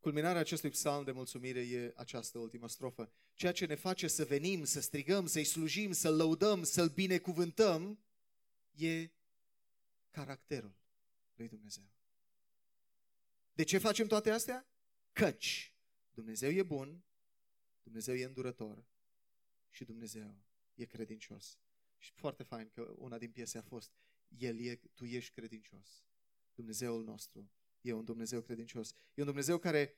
Culminarea 0.00 0.40
acestui 0.40 0.70
psalm 0.70 1.04
de 1.04 1.12
mulțumire 1.12 1.60
e 1.60 1.92
această 1.96 2.38
ultimă 2.38 2.68
strofă. 2.68 3.12
Ceea 3.34 3.52
ce 3.52 3.66
ne 3.66 3.74
face 3.74 4.08
să 4.08 4.24
venim, 4.24 4.64
să 4.64 4.80
strigăm, 4.80 5.26
să-i 5.26 5.44
slujim, 5.44 5.92
să-l 5.92 6.16
lăudăm, 6.16 6.62
să-l 6.62 6.88
binecuvântăm, 6.88 7.98
e 8.70 9.10
caracterul 10.10 10.74
lui 11.34 11.48
Dumnezeu. 11.48 11.84
De 13.52 13.62
ce 13.62 13.78
facem 13.78 14.06
toate 14.06 14.30
astea? 14.30 14.68
Căci 15.12 15.74
Dumnezeu 16.14 16.50
e 16.50 16.62
bun, 16.62 17.04
Dumnezeu 17.82 18.14
e 18.14 18.24
îndurător 18.24 18.84
și 19.68 19.84
Dumnezeu 19.84 20.36
e 20.74 20.84
credincios. 20.84 21.58
Și 21.98 22.12
foarte 22.12 22.42
fain 22.42 22.68
că 22.68 22.94
una 22.96 23.18
din 23.18 23.30
piese 23.30 23.58
a 23.58 23.62
fost 23.62 23.90
El 24.28 24.60
e, 24.60 24.80
tu 24.94 25.04
ești 25.04 25.32
credincios. 25.32 26.04
Dumnezeul 26.54 27.04
nostru 27.04 27.50
e 27.80 27.92
un 27.92 28.04
Dumnezeu 28.04 28.40
credincios. 28.40 28.90
E 28.90 29.20
un 29.20 29.26
Dumnezeu 29.26 29.58
care, 29.58 29.96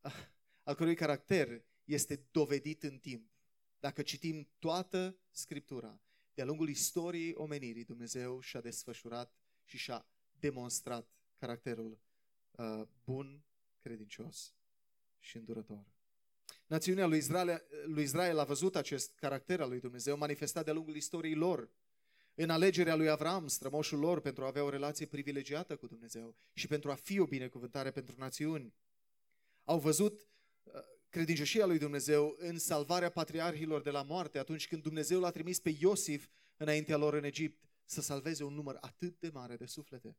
ah, 0.00 0.28
al 0.62 0.74
cărui 0.74 0.94
caracter 0.94 1.64
este 1.84 2.26
dovedit 2.30 2.82
în 2.82 2.98
timp. 2.98 3.30
Dacă 3.80 4.02
citim 4.02 4.48
toată 4.58 5.18
Scriptura, 5.30 6.00
de-a 6.34 6.44
lungul 6.44 6.68
istoriei 6.68 7.34
omenirii, 7.34 7.84
Dumnezeu 7.84 8.40
și-a 8.40 8.60
desfășurat 8.60 9.34
și 9.64 9.76
și-a 9.76 10.06
demonstrat 10.32 11.10
caracterul 11.36 11.98
uh, 12.50 12.82
bun, 13.04 13.44
credincios 13.80 14.54
și 15.18 15.36
îndurător. 15.36 15.86
Națiunea 16.66 17.06
lui 17.06 17.18
Israel, 17.18 17.64
lui 17.86 18.02
Israel 18.02 18.38
a 18.38 18.44
văzut 18.44 18.76
acest 18.76 19.14
caracter 19.14 19.60
al 19.60 19.68
lui 19.68 19.80
Dumnezeu 19.80 20.16
manifestat 20.16 20.64
de-a 20.64 20.72
lungul 20.72 20.96
istoriei 20.96 21.34
lor. 21.34 21.70
În 22.40 22.50
alegerea 22.50 22.94
lui 22.94 23.08
Avram, 23.08 23.46
strămoșul 23.46 23.98
lor, 23.98 24.20
pentru 24.20 24.44
a 24.44 24.46
avea 24.46 24.64
o 24.64 24.68
relație 24.68 25.06
privilegiată 25.06 25.76
cu 25.76 25.86
Dumnezeu 25.86 26.36
și 26.52 26.66
pentru 26.66 26.90
a 26.90 26.94
fi 26.94 27.18
o 27.18 27.26
binecuvântare 27.26 27.90
pentru 27.90 28.14
națiuni. 28.18 28.74
Au 29.64 29.78
văzut 29.78 30.28
uh, 30.62 30.72
credincioșia 31.08 31.66
lui 31.66 31.78
Dumnezeu 31.78 32.36
în 32.38 32.58
salvarea 32.58 33.10
patriarhilor 33.10 33.82
de 33.82 33.90
la 33.90 34.02
moarte 34.02 34.38
atunci 34.38 34.68
când 34.68 34.82
Dumnezeu 34.82 35.20
l-a 35.20 35.30
trimis 35.30 35.60
pe 35.60 35.74
Iosif 35.78 36.26
înaintea 36.56 36.96
lor 36.96 37.14
în 37.14 37.24
Egipt 37.24 37.64
să 37.84 38.00
salveze 38.00 38.44
un 38.44 38.54
număr 38.54 38.76
atât 38.80 39.20
de 39.20 39.30
mare 39.32 39.56
de 39.56 39.66
suflete. 39.66 40.16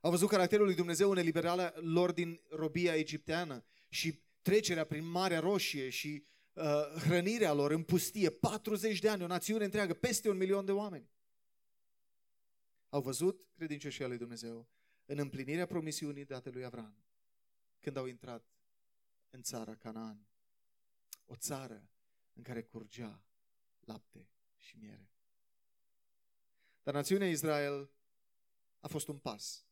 Au 0.00 0.10
văzut 0.10 0.28
caracterul 0.28 0.64
lui 0.64 0.74
Dumnezeu 0.74 1.10
în 1.10 1.16
eliberarea 1.16 1.74
lor 1.76 2.12
din 2.12 2.40
robia 2.50 2.94
egipteană 2.94 3.64
și 3.88 4.22
trecerea 4.42 4.84
prin 4.84 5.10
Marea 5.10 5.40
Roșie 5.40 5.88
și 5.88 6.24
uh, 6.52 6.64
hrănirea 7.02 7.52
lor 7.52 7.70
în 7.70 7.82
pustie, 7.82 8.30
40 8.30 8.98
de 8.98 9.08
ani, 9.08 9.22
o 9.22 9.26
națiune 9.26 9.64
întreagă, 9.64 9.94
peste 9.94 10.28
un 10.28 10.36
milion 10.36 10.64
de 10.64 10.72
oameni. 10.72 11.08
Au 12.88 13.00
văzut 13.00 13.46
credincioșia 13.54 14.06
lui 14.06 14.18
Dumnezeu 14.18 14.68
în 15.06 15.18
împlinirea 15.18 15.66
promisiunii 15.66 16.24
date 16.24 16.50
lui 16.50 16.64
Avram 16.64 16.96
când 17.80 17.96
au 17.96 18.06
intrat 18.06 18.44
în 19.30 19.42
țara 19.42 19.74
Canaan, 19.74 20.26
o 21.26 21.36
țară 21.36 21.88
în 22.32 22.42
care 22.42 22.62
curgea 22.62 23.22
lapte 23.80 24.28
și 24.56 24.76
miere. 24.76 25.10
Dar 26.82 26.94
națiunea 26.94 27.28
Israel 27.28 27.90
a 28.80 28.88
fost 28.88 29.08
un 29.08 29.18
pas, 29.18 29.66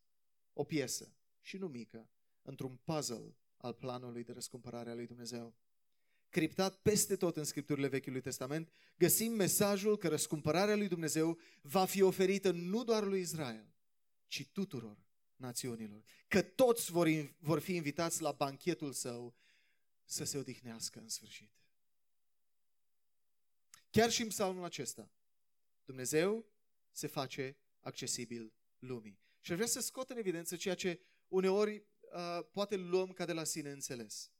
o 0.53 0.63
piesă, 0.63 1.15
și 1.41 1.57
nu 1.57 1.67
mică, 1.67 2.09
într-un 2.41 2.75
puzzle 2.75 3.35
al 3.57 3.73
planului 3.73 4.23
de 4.23 4.31
răscumpărare 4.31 4.89
a 4.89 4.93
lui 4.93 5.07
Dumnezeu. 5.07 5.55
Criptat 6.29 6.75
peste 6.75 7.15
tot 7.15 7.37
în 7.37 7.43
Scripturile 7.43 7.87
Vechiului 7.87 8.21
Testament, 8.21 8.71
găsim 8.97 9.31
mesajul 9.31 9.97
că 9.97 10.07
răscumpărarea 10.07 10.75
lui 10.75 10.87
Dumnezeu 10.87 11.39
va 11.61 11.85
fi 11.85 12.01
oferită 12.01 12.51
nu 12.51 12.83
doar 12.83 13.03
lui 13.03 13.19
Israel, 13.19 13.73
ci 14.27 14.47
tuturor 14.47 14.97
națiunilor. 15.35 16.03
Că 16.27 16.41
toți 16.41 16.91
vor, 16.91 17.07
vor 17.39 17.59
fi 17.59 17.75
invitați 17.75 18.21
la 18.21 18.31
banchetul 18.31 18.91
său 18.91 19.35
să 20.05 20.23
se 20.23 20.37
odihnească 20.37 20.99
în 20.99 21.09
sfârșit. 21.09 21.51
Chiar 23.89 24.11
și 24.11 24.21
în 24.21 24.27
psalmul 24.27 24.63
acesta, 24.63 25.11
Dumnezeu 25.85 26.45
se 26.91 27.07
face 27.07 27.57
accesibil 27.79 28.53
lumii. 28.79 29.19
Și 29.39 29.51
ar 29.51 29.57
vrea 29.57 29.69
să 29.69 29.81
scot 29.81 30.09
în 30.09 30.17
evidență 30.17 30.55
ceea 30.55 30.75
ce 30.75 30.99
uneori 31.27 31.75
uh, 32.01 32.45
poate 32.51 32.75
luăm 32.75 33.11
ca 33.11 33.25
de 33.25 33.33
la 33.33 33.43
sine 33.43 33.71
înțeles. 33.71 34.31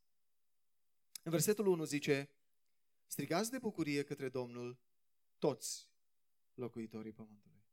În 1.28 1.34
versetul 1.34 1.68
1 1.68 1.84
zice, 1.84 2.30
strigați 3.08 3.52
de 3.52 3.58
bucurie 3.58 4.04
către 4.04 4.30
Domnul 4.30 4.80
toți 5.38 5.90
locuitorii 6.54 7.12
pământului. 7.12 7.66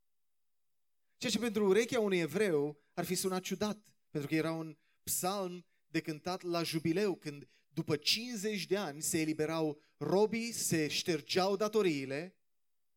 Ceea 1.17 1.33
ce 1.33 1.39
pentru 1.39 1.67
urechea 1.67 2.01
unui 2.01 2.19
evreu 2.19 2.83
ar 2.95 3.05
fi 3.05 3.15
sunat 3.15 3.43
ciudat, 3.43 3.95
pentru 4.11 4.29
că 4.29 4.35
era 4.35 4.53
un 4.53 4.77
psalm 5.03 5.67
de 5.87 6.01
cântat 6.01 6.43
la 6.43 6.63
jubileu, 6.63 7.15
când 7.15 7.49
după 7.69 7.97
50 7.97 8.67
de 8.67 8.77
ani 8.77 9.03
se 9.03 9.21
eliberau 9.21 9.81
robii, 9.97 10.53
se 10.53 10.89
ștergeau 10.89 11.57
datoriile 11.57 12.37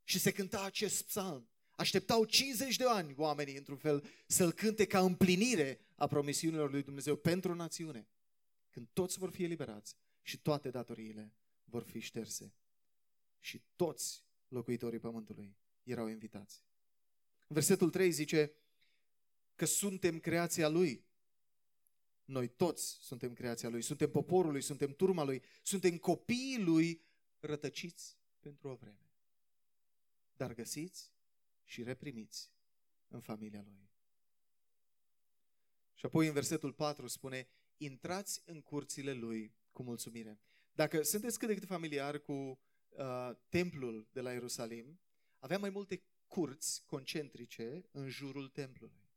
și 0.04 0.20
se 0.20 0.32
cânta 0.32 0.64
acest 0.64 1.06
psalm. 1.06 1.50
Așteptau 1.70 2.26
50 2.26 2.76
de 2.76 2.86
ani 2.86 3.14
oamenii, 3.18 3.58
într-un 3.58 3.78
fel, 3.78 4.08
să-l 4.28 4.52
cânte 4.52 4.86
ca 4.86 5.00
împlinire 5.00 5.80
a 5.96 6.08
promisiunilor 6.08 6.72
lui 6.72 6.84
Dumnezeu 6.84 7.16
pentru 7.16 7.54
națiune. 7.54 8.08
Când 8.70 8.88
toți 8.94 9.18
vor 9.18 9.30
fi 9.32 9.44
eliberați 9.44 9.96
și 10.28 10.38
toate 10.38 10.70
datoriile 10.70 11.34
vor 11.64 11.84
fi 11.84 12.00
șterse. 12.00 12.54
Și 13.40 13.62
toți 13.76 14.26
locuitorii 14.48 15.00
pământului 15.00 15.58
erau 15.84 16.08
invitați. 16.08 16.64
Versetul 17.48 17.90
3 17.90 18.12
zice 18.12 18.54
că 19.56 19.66
suntem 19.66 20.20
creația 20.20 20.68
Lui. 20.68 21.06
Noi 22.26 22.48
toți 22.48 22.98
suntem 23.02 23.34
creația 23.34 23.70
Lui, 23.70 23.82
suntem 23.82 24.12
poporul 24.12 24.52
Lui, 24.52 24.62
suntem 24.62 24.94
turma 24.94 25.24
Lui, 25.24 25.44
suntem 25.64 25.98
copiii 25.98 26.60
Lui 26.60 27.02
rătăciți 27.40 28.18
pentru 28.40 28.68
o 28.68 28.76
vreme. 28.76 29.10
Dar 30.34 30.54
găsiți 30.54 31.12
și 31.64 31.84
reprimiți 31.84 32.52
în 33.08 33.22
familia 33.22 33.62
Lui. 33.66 33.90
Și 35.94 36.06
apoi 36.06 36.28
în 36.28 36.34
versetul 36.34 36.74
4 36.74 37.08
spune, 37.08 37.48
intrați 37.78 38.42
în 38.46 38.62
curțile 38.62 39.14
Lui 39.14 39.56
cu 39.78 39.84
mulțumire. 39.84 40.40
Dacă 40.72 41.02
sunteți 41.02 41.40
cât 41.40 41.48
de 41.48 41.54
cât 41.54 41.66
familiar 41.66 42.20
cu 42.20 42.32
uh, 42.32 43.32
templul 43.50 44.08
de 44.12 44.22
la 44.22 44.32
Ierusalim, 44.32 45.00
avea 45.40 45.58
mai 45.58 45.70
multe 45.70 46.04
curți 46.28 46.84
concentrice 46.86 47.84
în 47.92 48.10
jurul 48.10 48.48
templului. 48.48 49.10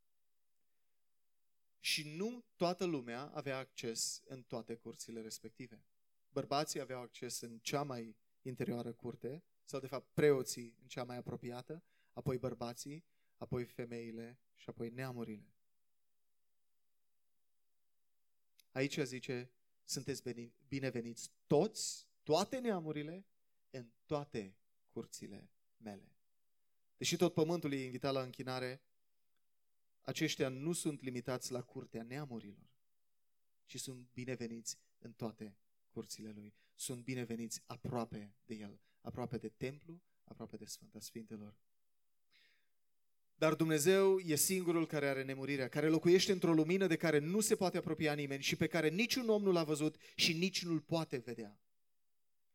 Și 1.78 2.16
nu 2.16 2.44
toată 2.56 2.84
lumea 2.84 3.30
avea 3.34 3.58
acces 3.58 4.22
în 4.24 4.42
toate 4.42 4.74
curțile 4.74 5.20
respective. 5.20 5.84
Bărbații 6.28 6.80
aveau 6.80 7.02
acces 7.02 7.40
în 7.40 7.58
cea 7.58 7.82
mai 7.82 8.16
interioară 8.42 8.92
curte, 8.92 9.44
sau 9.64 9.80
de 9.80 9.86
fapt 9.86 10.08
preoții 10.14 10.76
în 10.80 10.86
cea 10.86 11.04
mai 11.04 11.16
apropiată, 11.16 11.82
apoi 12.12 12.38
bărbații, 12.38 13.04
apoi 13.36 13.64
femeile 13.64 14.38
și 14.54 14.68
apoi 14.68 14.90
neamurile. 14.90 15.54
Aici 18.72 18.98
zice, 18.98 19.50
sunteți 19.90 20.22
bineveniți 20.68 21.30
toți, 21.46 22.08
toate 22.22 22.58
neamurile, 22.58 23.26
în 23.70 23.90
toate 24.06 24.56
curțile 24.88 25.50
mele. 25.76 26.12
Deși 26.96 27.16
tot 27.16 27.34
pământul 27.34 27.72
e 27.72 27.84
invitat 27.84 28.12
la 28.12 28.22
închinare, 28.22 28.82
aceștia 30.00 30.48
nu 30.48 30.72
sunt 30.72 31.02
limitați 31.02 31.52
la 31.52 31.62
curtea 31.62 32.02
neamurilor, 32.02 32.70
ci 33.66 33.80
sunt 33.80 34.08
bineveniți 34.12 34.78
în 34.98 35.12
toate 35.12 35.56
curțile 35.88 36.30
lui. 36.30 36.54
Sunt 36.74 37.04
bineveniți 37.04 37.62
aproape 37.66 38.34
de 38.44 38.54
el, 38.54 38.80
aproape 39.00 39.38
de 39.38 39.48
templu, 39.48 40.00
aproape 40.24 40.56
de 40.56 40.64
Sfânta 40.64 41.00
Sfintelor. 41.00 41.54
Dar 43.40 43.54
Dumnezeu 43.54 44.18
e 44.18 44.34
singurul 44.34 44.86
care 44.86 45.08
are 45.08 45.22
nemurirea, 45.22 45.68
care 45.68 45.88
locuiește 45.88 46.32
într-o 46.32 46.54
lumină 46.54 46.86
de 46.86 46.96
care 46.96 47.18
nu 47.18 47.40
se 47.40 47.56
poate 47.56 47.76
apropia 47.76 48.12
nimeni 48.12 48.42
și 48.42 48.56
pe 48.56 48.66
care 48.66 48.88
niciun 48.88 49.28
om 49.28 49.42
nu 49.42 49.52
l-a 49.52 49.64
văzut 49.64 49.96
și 50.14 50.32
nici 50.32 50.64
nu-l 50.64 50.80
poate 50.80 51.16
vedea. 51.16 51.60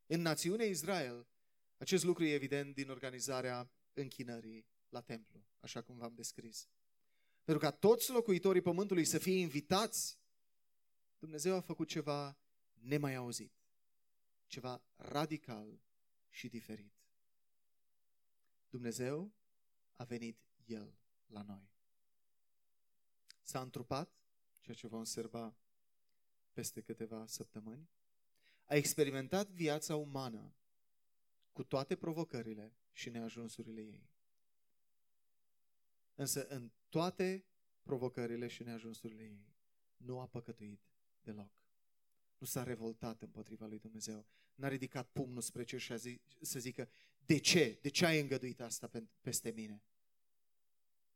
În 0.06 0.22
națiunea 0.22 0.66
Israel, 0.66 1.28
acest 1.78 2.04
lucru 2.04 2.24
e 2.24 2.34
evident 2.34 2.76
din 2.76 2.90
organizarea 2.90 3.70
închinării 3.94 4.66
la 4.90 5.02
templu, 5.02 5.46
așa 5.60 5.82
cum 5.82 5.98
v-am 5.98 6.14
descris. 6.16 6.68
Pentru 7.44 7.64
ca 7.64 7.72
toți 7.72 8.12
locuitorii 8.12 8.62
pământului 8.62 9.06
să 9.06 9.18
fie 9.18 9.38
invitați, 9.38 10.20
Dumnezeu 11.20 11.56
a 11.56 11.62
făcut 11.62 11.88
ceva 11.88 12.38
nemai 12.74 13.16
auzit, 13.16 13.54
ceva 14.48 14.82
radical 14.96 15.80
și 16.30 16.48
diferit. 16.48 16.94
Dumnezeu 18.70 19.32
a 19.96 20.04
venit 20.04 20.45
El 20.66 20.94
la 21.26 21.42
noi. 21.42 21.70
S-a 23.42 23.62
întrupat, 23.62 24.10
ceea 24.62 24.76
ce 24.76 24.88
vom 24.88 25.00
observa 25.00 25.56
peste 26.54 26.82
câteva 26.82 27.26
săptămâni, 27.28 27.90
a 28.64 28.76
experimentat 28.76 29.48
viața 29.50 29.96
umană 29.96 30.54
cu 31.52 31.64
toate 31.64 31.96
provocările 31.96 32.74
și 32.92 33.10
neajunsurile 33.10 33.82
ei. 33.82 34.10
Însă 36.16 36.48
în 36.48 36.72
toate 36.90 37.46
provocările 37.82 38.48
și 38.48 38.64
neajunsurile 38.64 39.24
ei 39.24 39.54
nu 39.98 40.20
a 40.20 40.28
păcătuit 40.28 40.82
deloc. 41.22 41.52
Nu 42.38 42.48
s-a 42.48 42.64
revoltat 42.64 43.22
împotriva 43.22 43.66
lui 43.66 43.80
Dumnezeu. 43.80 44.26
N-a 44.56 44.68
ridicat 44.68 45.08
pumnul 45.08 45.42
spre 45.42 45.64
cer 45.64 45.80
și 45.80 45.92
a 45.92 45.96
zi, 45.96 46.22
să 46.42 46.60
zică, 46.60 46.90
de 47.26 47.38
ce? 47.38 47.80
De 47.82 47.90
ce 47.90 48.06
ai 48.06 48.20
îngăduit 48.20 48.62
asta 48.62 48.92
peste 49.22 49.52
mine? 49.52 49.84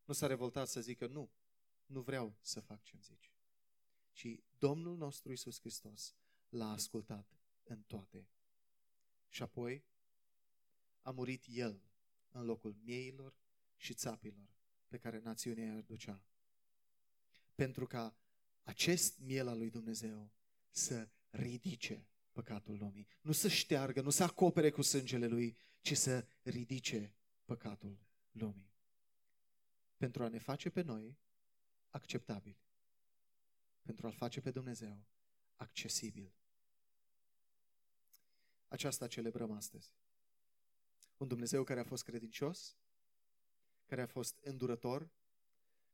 Nu 0.09 0.15
s-a 0.15 0.27
revoltat 0.27 0.67
să 0.67 0.81
zică, 0.81 1.07
nu, 1.07 1.31
nu 1.85 2.01
vreau 2.01 2.35
să 2.41 2.59
fac 2.59 2.83
ce-mi 2.83 3.01
zici. 3.01 3.31
Și 4.11 4.43
Domnul 4.57 4.97
nostru 4.97 5.31
Isus 5.31 5.59
Hristos 5.59 6.15
l-a 6.49 6.71
ascultat 6.71 7.27
în 7.63 7.81
toate. 7.81 8.27
Și 9.27 9.41
apoi 9.41 9.83
a 11.01 11.11
murit 11.11 11.43
El 11.47 11.81
în 12.31 12.45
locul 12.45 12.75
mieilor 12.83 13.35
și 13.75 13.93
țapilor 13.93 14.49
pe 14.87 14.97
care 14.97 15.19
națiunea 15.19 15.75
îi 15.75 15.83
ducea. 15.83 16.23
Pentru 17.55 17.85
ca 17.85 18.15
acest 18.63 19.19
miel 19.19 19.47
al 19.47 19.57
lui 19.57 19.69
Dumnezeu 19.69 20.31
să 20.69 21.09
ridice 21.29 22.07
păcatul 22.31 22.77
lumii. 22.77 23.07
Nu 23.21 23.31
să 23.31 23.47
șteargă, 23.47 24.01
nu 24.01 24.09
să 24.09 24.23
acopere 24.23 24.69
cu 24.69 24.81
sângele 24.81 25.27
lui, 25.27 25.57
ci 25.81 25.97
să 25.97 26.25
ridice 26.41 27.15
păcatul 27.45 27.97
lumii. 28.31 28.68
Pentru 29.99 30.23
a 30.23 30.27
ne 30.27 30.39
face 30.39 30.69
pe 30.69 30.81
noi 30.81 31.17
acceptabili. 31.89 32.61
Pentru 33.81 34.07
a-L 34.07 34.13
face 34.13 34.41
pe 34.41 34.51
Dumnezeu 34.51 35.05
accesibil. 35.55 36.33
Aceasta 38.67 39.07
celebrăm 39.07 39.51
astăzi. 39.51 39.93
Un 41.17 41.27
Dumnezeu 41.27 41.63
care 41.63 41.79
a 41.79 41.83
fost 41.83 42.03
credincios, 42.03 42.77
care 43.85 44.01
a 44.01 44.07
fost 44.07 44.37
îndurător, 44.41 45.09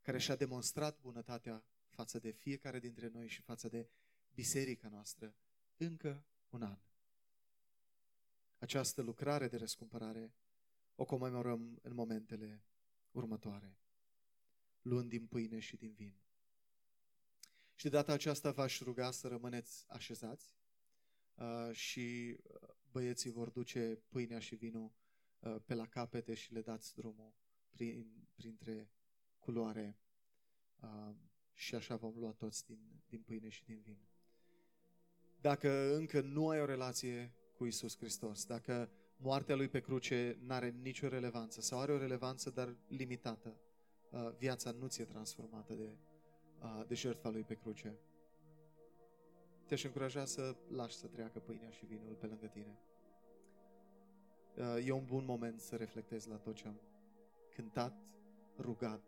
care 0.02 0.18
și-a 0.18 0.36
demonstrat 0.36 1.00
bunătatea 1.00 1.64
față 1.88 2.20
de 2.20 2.32
fiecare 2.32 2.80
dintre 2.80 3.08
noi 3.08 3.28
și 3.28 3.42
față 3.42 3.68
de 3.68 3.90
biserica 4.34 4.88
noastră 4.88 5.36
încă 5.78 6.26
un 6.50 6.62
an. 6.62 6.80
Această 8.58 9.02
lucrare 9.02 9.48
de 9.48 9.58
răscumpărare 9.58 10.34
o 10.96 11.06
comemorăm 11.06 11.80
în 11.82 11.94
momentele 11.94 12.64
următoare, 13.12 13.78
luând 14.86 15.10
din 15.10 15.26
pâine 15.26 15.60
și 15.60 15.76
din 15.76 15.94
vin. 15.94 16.14
Și 17.76 17.84
de 17.84 17.90
data 17.90 18.14
aceasta 18.14 18.52
v-aș 18.52 18.80
ruga 18.80 19.12
să 19.12 19.28
rămâneți 19.28 19.86
așezați 19.88 20.56
uh, 21.36 21.72
și 21.72 22.38
uh, 22.44 22.70
băieții 22.92 23.32
vor 23.32 23.50
duce 23.50 24.00
pâinea 24.10 24.40
și 24.40 24.56
vinul 24.56 24.92
uh, 25.40 25.56
pe 25.66 25.74
la 25.74 25.86
capete 25.88 26.34
și 26.34 26.54
le 26.54 26.62
dați 26.62 26.96
drumul 26.96 27.34
prin, 27.70 28.28
printre 28.36 28.90
culoare 29.40 29.98
uh, 30.80 31.16
și 31.54 31.76
așa 31.76 31.96
vom 31.96 32.18
lua 32.18 32.32
toți 32.32 32.66
din, 32.66 32.80
din 33.08 33.22
pâine 33.22 33.50
și 33.50 33.64
din 33.64 33.82
vin. 33.82 34.00
Dacă 35.42 35.96
încă 35.96 36.22
nu 36.22 36.50
ai 36.50 36.62
o 36.62 36.66
relație 36.66 37.34
cu 37.54 37.66
Isus 37.66 37.98
Hristos, 37.98 38.46
dacă 38.46 38.92
moartea 39.18 39.56
Lui 39.56 39.68
pe 39.68 39.80
cruce 39.80 40.38
nu 40.42 40.54
are 40.54 40.70
nicio 40.70 41.08
relevanță 41.08 41.62
sau 41.62 41.80
are 41.80 41.92
o 41.92 41.98
relevanță, 41.98 42.50
dar 42.50 42.78
limitată, 42.88 43.50
uh, 43.50 43.65
viața 44.38 44.72
nu 44.72 44.88
ți-e 44.88 45.06
transformată 45.06 45.74
de, 45.74 45.98
uh, 46.62 46.84
de 46.88 46.96
jertfa 46.96 47.30
Lui 47.30 47.44
pe 47.44 47.56
cruce, 47.56 47.96
te-aș 49.66 49.84
încuraja 49.84 50.26
să 50.26 50.56
lași 50.68 50.96
să 50.96 51.08
treacă 51.08 51.40
pâinea 51.40 51.70
și 51.70 51.86
vinul 51.86 52.14
pe 52.14 52.26
lângă 52.26 52.48
tine. 52.48 52.80
Uh, 54.58 54.86
e 54.88 54.92
un 54.92 55.06
bun 55.06 55.26
moment 55.26 55.60
să 55.60 55.76
reflectezi 55.76 56.30
la 56.30 56.36
tot 56.36 56.56
ce 56.56 56.68
am 56.68 56.80
cântat, 57.50 57.98
rugat 58.58 59.02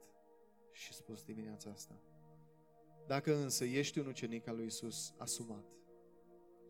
și 0.72 0.94
spus 0.94 1.24
dimineața 1.24 1.70
asta. 1.70 2.02
Dacă 3.08 3.36
însă 3.36 3.66
ești 3.66 4.00
un 4.00 4.08
ucenic 4.08 4.48
al 4.48 4.56
lui 4.56 4.66
Isus 4.66 5.14
asumat, 5.18 5.66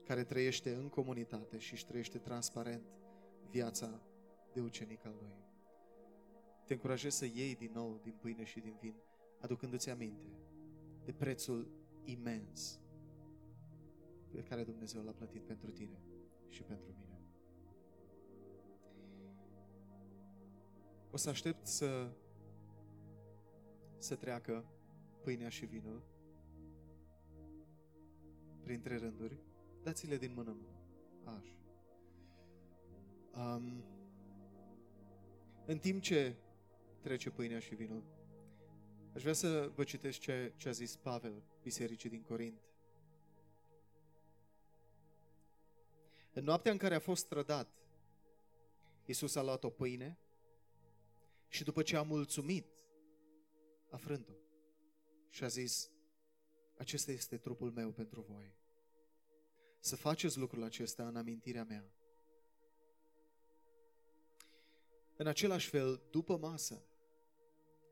care 0.04 0.24
trăiește 0.24 0.76
în 0.76 0.90
comunitate 0.90 1.58
și 1.58 1.74
își 1.74 1.86
trăiește 1.86 2.18
transparent 2.18 2.86
viața 3.50 4.02
de 4.54 4.62
ucenic 4.62 5.06
al 5.06 5.16
lui, 5.22 5.47
te 6.68 6.74
încurajez 6.74 7.14
să 7.16 7.26
iei 7.26 7.56
din 7.56 7.72
nou 7.74 8.00
din 8.04 8.14
pâine 8.20 8.44
și 8.44 8.60
din 8.60 8.78
vin, 8.82 8.96
aducându-ți 9.40 9.90
aminte 9.90 10.26
de 11.06 11.12
prețul 11.12 11.72
imens 12.04 12.80
pe 14.32 14.44
care 14.44 14.64
Dumnezeu 14.64 15.04
l-a 15.04 15.12
plătit 15.12 15.44
pentru 15.44 15.72
tine 15.72 16.02
și 16.48 16.64
pentru 16.64 16.96
mine. 17.00 17.22
O 21.12 21.18
să 21.18 21.30
aștept 21.30 21.66
să, 21.66 22.12
să 23.98 24.16
treacă 24.16 24.66
pâinea 25.24 25.50
și 25.50 25.66
vinul 25.66 26.04
printre 28.64 28.98
rânduri. 28.98 29.40
Dați-le 29.84 30.18
din 30.18 30.34
mână 30.34 30.52
în 30.52 30.58
mână. 30.62 30.78
Așa. 31.38 31.56
Um, 33.56 33.84
în 35.66 35.78
timp 35.78 36.02
ce 36.02 36.36
trece 37.02 37.30
pâinea 37.30 37.60
și 37.60 37.76
vinul, 37.76 38.04
aș 39.14 39.22
vrea 39.22 39.34
să 39.34 39.72
vă 39.76 39.84
citesc 39.84 40.20
ce, 40.20 40.54
ce 40.58 40.68
a 40.68 40.72
zis 40.72 40.96
Pavel, 40.96 41.44
bisericii 41.62 42.10
din 42.10 42.22
Corint. 42.22 42.62
În 46.34 46.44
noaptea 46.44 46.72
în 46.72 46.78
care 46.78 46.96
a 46.96 47.00
fost 47.00 47.28
trădat, 47.28 47.70
Iisus 49.06 49.36
a 49.36 49.44
luat 49.44 49.64
o 49.64 49.70
pâine 49.70 50.18
și 51.48 51.64
după 51.64 51.82
ce 51.82 51.96
a 51.96 52.02
mulțumit, 52.02 52.68
a 53.90 53.98
frânt-o 53.98 54.34
și 55.30 55.44
a 55.44 55.48
zis, 55.48 55.92
acesta 56.78 57.12
este 57.12 57.38
trupul 57.38 57.72
meu 57.72 57.92
pentru 57.92 58.22
voi. 58.22 58.56
Să 59.80 59.96
faceți 59.96 60.38
lucrul 60.38 60.64
acesta 60.64 61.08
în 61.08 61.16
amintirea 61.16 61.64
mea. 61.64 61.92
În 65.18 65.28
același 65.28 65.70
fel, 65.70 66.02
după 66.10 66.38
masă, 66.38 66.84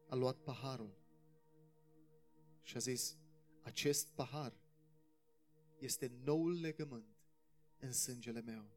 a 0.08 0.16
luat 0.16 0.38
paharul 0.38 0.98
și 2.62 2.76
a 2.76 2.80
zis, 2.80 3.18
acest 3.62 4.08
pahar 4.08 4.54
este 5.78 6.12
noul 6.24 6.60
legământ 6.60 7.18
în 7.80 7.92
sângele 7.92 8.42
meu. 8.42 8.70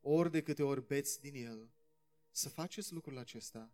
Ori 0.00 0.30
de 0.30 0.42
câte 0.42 0.62
ori 0.62 0.86
beți 0.86 1.20
din 1.20 1.34
el, 1.34 1.70
să 2.30 2.48
faceți 2.48 2.92
lucrul 2.92 3.18
acesta 3.18 3.72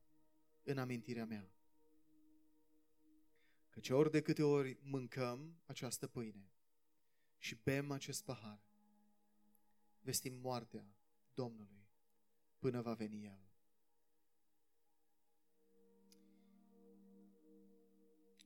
în 0.62 0.79
amintirea 0.79 1.25
mea. 1.25 1.51
Căci 3.71 3.90
ori 3.90 4.11
de 4.11 4.23
câte 4.23 4.42
ori 4.42 4.79
mâncăm 4.83 5.61
această 5.66 6.07
pâine 6.07 6.51
și 7.38 7.57
bem 7.62 7.90
acest 7.90 8.25
pahar, 8.25 8.61
vestim 10.01 10.35
moartea 10.35 10.95
Domnului 11.35 11.86
până 12.59 12.81
va 12.81 12.92
veni 12.92 13.25
El. 13.25 13.47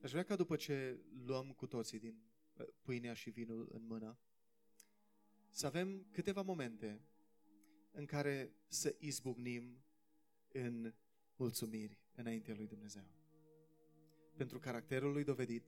Aș 0.03 0.11
vrea 0.11 0.23
ca 0.23 0.37
după 0.37 0.57
ce 0.57 1.01
luăm 1.25 1.53
cu 1.53 1.67
toții 1.67 1.99
din 1.99 2.23
uh, 2.59 2.67
pâinea 2.83 3.15
și 3.15 3.31
vinul 3.31 3.69
în 3.73 3.87
mână, 3.87 4.19
să 5.51 5.67
avem 5.67 6.07
câteva 6.11 6.43
momente 6.43 7.01
în 7.91 8.05
care 8.05 8.53
să 8.69 8.95
izbucnim 8.99 9.85
în 10.53 10.95
mulțumiri 11.37 11.99
înaintea 12.15 12.55
lui 12.55 12.67
Dumnezeu. 12.67 13.05
Pentru 14.37 14.59
caracterul 14.59 15.13
lui 15.13 15.25
dovedit, 15.25 15.65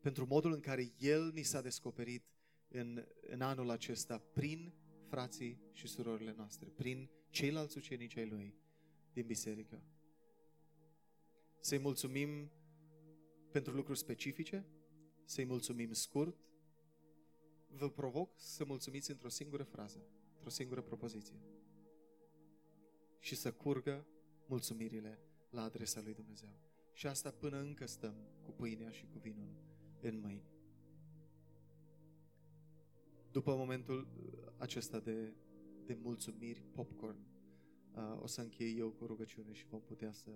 pentru 0.00 0.26
modul 0.26 0.52
în 0.52 0.60
care 0.60 0.92
El 0.98 1.32
ni 1.32 1.42
s-a 1.42 1.60
descoperit 1.60 2.24
în, 2.68 3.06
în 3.20 3.40
anul 3.40 3.70
acesta 3.70 4.18
prin 4.18 4.72
frații 5.08 5.60
și 5.72 5.86
surorile 5.86 6.34
noastre, 6.36 6.68
prin 6.68 7.10
ceilalți 7.30 7.76
ucenici 7.76 8.16
ai 8.16 8.28
Lui 8.28 8.54
din 9.12 9.26
biserică. 9.26 9.82
Să-i 11.60 11.78
mulțumim 11.78 12.50
pentru 13.50 13.72
lucruri 13.72 13.98
specifice, 13.98 14.66
să-i 15.24 15.44
mulțumim 15.44 15.92
scurt. 15.92 16.36
Vă 17.68 17.90
provoc 17.90 18.32
să 18.36 18.64
mulțumiți 18.64 19.10
într-o 19.10 19.28
singură 19.28 19.62
frază, 19.62 20.06
într-o 20.34 20.48
singură 20.48 20.82
propoziție. 20.82 21.40
Și 23.18 23.34
să 23.34 23.52
curgă 23.52 24.06
mulțumirile 24.46 25.18
la 25.50 25.62
adresa 25.62 26.00
lui 26.00 26.14
Dumnezeu. 26.14 26.60
Și 26.92 27.06
asta 27.06 27.30
până 27.30 27.58
încă 27.58 27.86
stăm 27.86 28.14
cu 28.42 28.50
pâinea 28.50 28.90
și 28.90 29.06
cu 29.06 29.18
vinul 29.18 29.48
în 30.00 30.20
mâini. 30.20 30.48
După 33.30 33.54
momentul 33.54 34.08
acesta 34.56 34.98
de, 34.98 35.32
de 35.90 35.98
mulțumiri, 36.02 36.62
popcorn, 36.72 37.16
uh, 37.94 38.22
o 38.22 38.26
să 38.26 38.40
închei 38.40 38.78
eu 38.78 38.88
cu 38.88 39.06
rugăciune 39.06 39.52
și 39.52 39.66
vom 39.66 39.80
putea 39.80 40.12
să, 40.12 40.30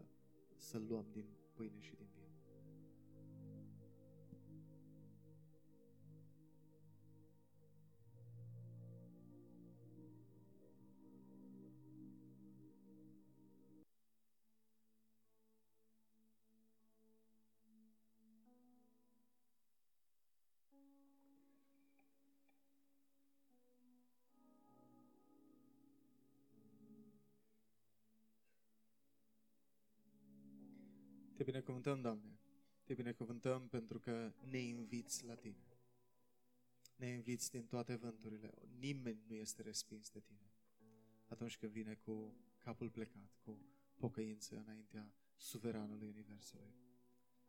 să 0.56 0.78
luăm 0.88 1.06
din 1.12 1.24
pâine 1.52 1.80
și 1.80 1.94
din 1.96 2.06
vin. 2.14 2.23
Te 31.36 31.42
binecuvântăm, 31.42 32.00
Doamne. 32.00 32.38
Te 32.84 32.94
binecuvântăm 32.94 33.68
pentru 33.68 33.98
că 33.98 34.32
ne 34.50 34.58
inviți 34.58 35.24
la 35.24 35.34
Tine. 35.34 35.66
Ne 36.96 37.06
inviți 37.06 37.50
din 37.50 37.66
toate 37.66 37.94
vânturile. 37.94 38.54
Nimeni 38.78 39.22
nu 39.26 39.34
este 39.34 39.62
respins 39.62 40.10
de 40.10 40.20
Tine. 40.20 40.52
Atunci 41.28 41.58
când 41.58 41.72
vine 41.72 41.94
cu 41.94 42.34
capul 42.58 42.90
plecat, 42.90 43.38
cu 43.44 43.58
pocăință 43.96 44.56
înaintea 44.56 45.12
suveranului 45.36 46.08
Universului. 46.08 46.74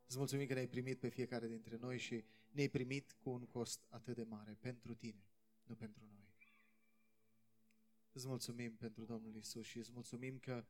Îți 0.08 0.18
mulțumim 0.18 0.48
că 0.48 0.54
ne-ai 0.54 0.68
primit 0.68 1.00
pe 1.00 1.10
fiecare 1.10 1.48
dintre 1.48 1.78
noi 1.78 1.98
și 1.98 2.24
ne-ai 2.52 2.70
primit 2.70 3.12
cu 3.12 3.30
un 3.30 3.46
cost 3.46 3.86
atât 3.90 4.16
de 4.16 4.24
mare 4.24 4.58
pentru 4.60 4.96
Tine, 4.96 5.24
nu 5.64 5.76
pentru 5.76 6.04
noi. 6.06 6.24
Îți 8.12 8.28
mulțumim 8.28 8.76
pentru 8.76 9.06
Domnul 9.06 9.36
Isus 9.36 9.66
și 9.66 9.78
îți 9.78 9.92
mulțumim 9.92 10.38
că 10.38 10.66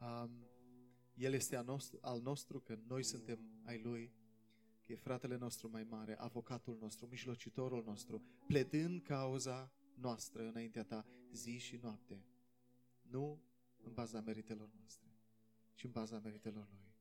um, 0.00 0.46
el 1.18 1.32
este 1.32 1.56
al 1.56 1.64
nostru, 1.64 1.98
al 2.00 2.20
nostru, 2.20 2.60
că 2.60 2.78
noi 2.86 3.02
suntem 3.02 3.38
ai 3.64 3.80
Lui, 3.82 4.12
că 4.82 4.92
e 4.92 4.96
fratele 4.96 5.36
nostru 5.36 5.70
mai 5.70 5.84
mare, 5.84 6.18
avocatul 6.18 6.78
nostru, 6.80 7.06
mijlocitorul 7.06 7.82
nostru, 7.84 8.22
pledând 8.46 9.02
cauza 9.02 9.72
noastră 9.94 10.48
înaintea 10.48 10.84
Ta 10.84 11.06
zi 11.32 11.58
și 11.58 11.78
noapte. 11.82 12.24
Nu 13.02 13.42
în 13.82 13.92
baza 13.92 14.20
meritelor 14.20 14.70
noastre, 14.78 15.08
ci 15.74 15.84
în 15.84 15.90
baza 15.90 16.18
meritelor 16.18 16.68
Lui. 16.70 16.94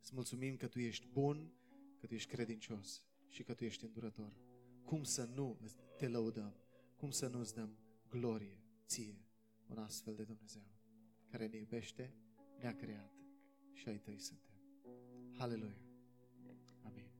Îți 0.00 0.14
mulțumim 0.14 0.56
că 0.56 0.66
Tu 0.68 0.78
ești 0.78 1.06
bun, 1.06 1.52
că 2.00 2.06
Tu 2.06 2.14
ești 2.14 2.28
credincios 2.28 3.02
și 3.28 3.42
că 3.42 3.54
Tu 3.54 3.64
ești 3.64 3.84
îndurător. 3.84 4.32
Cum 4.84 5.02
să 5.02 5.24
nu 5.24 5.58
te 5.96 6.08
lăudăm? 6.08 6.54
Cum 6.96 7.10
să 7.10 7.28
nu 7.28 7.38
îți 7.38 7.54
dăm 7.54 7.78
glorie 8.08 8.62
ție, 8.86 9.24
un 9.66 9.78
astfel 9.78 10.14
de 10.14 10.22
Dumnezeu 10.22 10.62
care 11.30 11.46
ne 11.46 11.56
iubește, 11.56 12.14
ne-a 12.58 12.74
creat 12.76 13.19
și 13.80 13.88
ai 13.88 13.98
tăi 13.98 14.18
suntem. 14.18 14.46
Haleluia! 15.38 15.80
Amin. 16.82 17.10